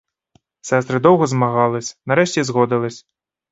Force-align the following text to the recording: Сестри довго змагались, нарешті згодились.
Сестри 0.61 0.99
довго 0.99 1.25
змагались, 1.27 1.97
нарешті 2.05 2.43
згодились. 2.43 3.07